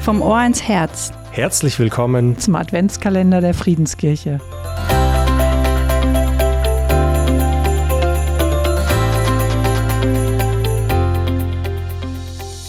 [0.00, 1.12] Vom Ohr ins Herz.
[1.30, 4.40] Herzlich willkommen zum Adventskalender der Friedenskirche.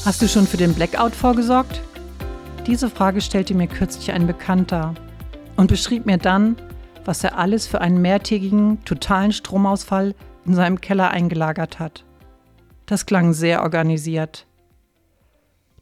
[0.03, 1.81] Hast du schon für den Blackout vorgesorgt?
[2.67, 4.93] Diese Frage stellte mir kürzlich ein Bekannter
[5.55, 6.57] und beschrieb mir dann,
[7.05, 12.03] was er alles für einen mehrtägigen, totalen Stromausfall in seinem Keller eingelagert hat.
[12.87, 14.47] Das klang sehr organisiert.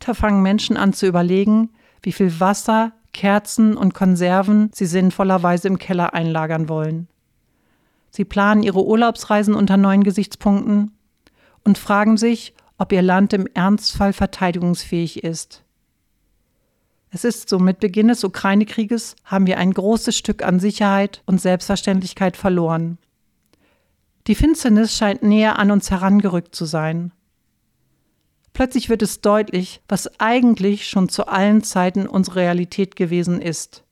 [0.10, 1.70] Da fangen Menschen an zu überlegen,
[2.02, 7.08] wie viel Wasser, Kerzen und Konserven sie sinnvollerweise im Keller einlagern wollen.
[8.10, 10.98] Sie planen ihre Urlaubsreisen unter neuen Gesichtspunkten
[11.64, 15.64] und fragen sich, ob ihr Land im Ernstfall verteidigungsfähig ist.
[17.12, 21.40] Es ist so, mit Beginn des Ukraine-Krieges haben wir ein großes Stück an Sicherheit und
[21.40, 22.98] Selbstverständlichkeit verloren.
[24.26, 27.12] Die Finsternis scheint näher an uns herangerückt zu sein.
[28.60, 33.86] Plötzlich wird es deutlich, was eigentlich schon zu allen Zeiten unsere Realität gewesen ist.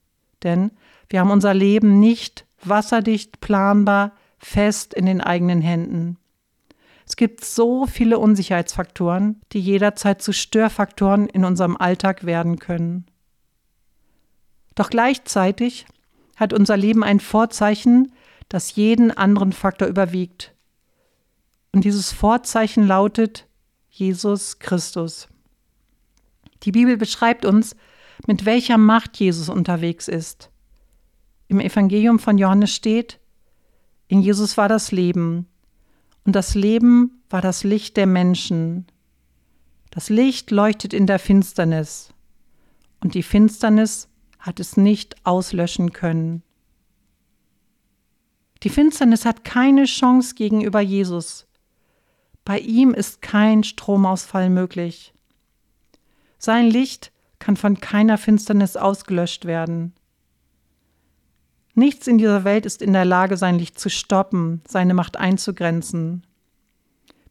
[0.44, 0.72] Denn
[1.08, 6.18] wir haben unser Leben nicht wasserdicht, planbar, fest in den eigenen Händen.
[7.06, 13.06] Es gibt so viele Unsicherheitsfaktoren, die jederzeit zu Störfaktoren in unserem Alltag werden können.
[14.76, 15.86] Doch gleichzeitig
[16.36, 18.12] hat unser Leben ein Vorzeichen,
[18.50, 20.54] das jeden anderen Faktor überwiegt.
[21.72, 23.48] Und dieses Vorzeichen lautet
[23.98, 25.28] Jesus Christus.
[26.64, 27.76] Die Bibel beschreibt uns,
[28.28, 30.50] mit welcher Macht Jesus unterwegs ist.
[31.48, 33.20] Im Evangelium von Johannes steht,
[34.08, 35.48] in Jesus war das Leben,
[36.26, 38.86] und das Leben war das Licht der Menschen.
[39.92, 42.14] Das Licht leuchtet in der Finsternis,
[43.00, 46.44] und die Finsternis hat es nicht auslöschen können.
[48.64, 51.47] Die Finsternis hat keine Chance gegenüber Jesus.
[52.48, 55.14] Bei ihm ist kein Stromausfall möglich.
[56.38, 59.94] Sein Licht kann von keiner Finsternis ausgelöscht werden.
[61.74, 66.26] Nichts in dieser Welt ist in der Lage, sein Licht zu stoppen, seine Macht einzugrenzen.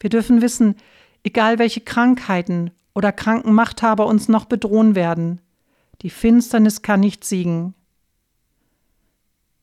[0.00, 0.74] Wir dürfen wissen,
[1.22, 5.41] egal welche Krankheiten oder kranken Machthaber uns noch bedrohen werden,
[6.02, 7.72] die Finsternis kann nicht siegen.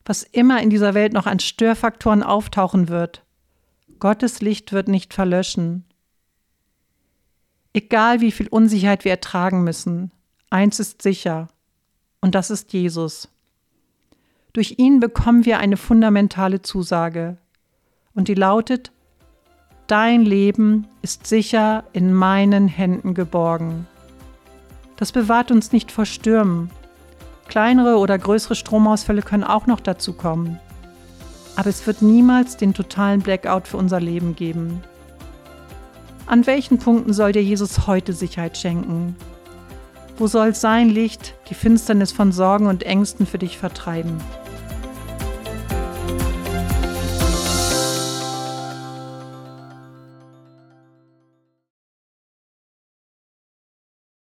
[0.04, 3.23] Was immer in dieser Welt noch an Störfaktoren auftauchen wird,
[3.98, 5.84] Gottes Licht wird nicht verlöschen.
[7.72, 10.10] Egal wie viel Unsicherheit wir ertragen müssen,
[10.50, 11.48] eins ist sicher,
[12.20, 13.28] und das ist Jesus.
[14.52, 17.36] Durch ihn bekommen wir eine fundamentale Zusage,
[18.14, 18.92] und die lautet,
[19.86, 23.86] Dein Leben ist sicher in meinen Händen geborgen.
[24.96, 26.70] Das bewahrt uns nicht vor Stürmen.
[27.48, 30.58] Kleinere oder größere Stromausfälle können auch noch dazu kommen.
[31.56, 34.82] Aber es wird niemals den totalen Blackout für unser Leben geben.
[36.26, 39.14] An welchen Punkten soll dir Jesus heute Sicherheit schenken?
[40.16, 44.20] Wo soll sein Licht die Finsternis von Sorgen und Ängsten für dich vertreiben?